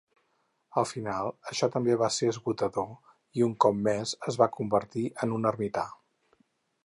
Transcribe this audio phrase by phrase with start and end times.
[0.81, 5.37] Al final, això també va ser esgotador i, un cop més, es va convertir en
[5.39, 5.87] un ermità.